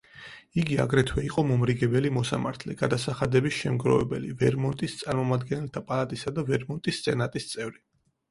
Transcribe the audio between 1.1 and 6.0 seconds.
იყო მომრიგებელი მოსამართლე, გადასახადების შემგროვებელი, ვერმონტის წარმომადგენელთა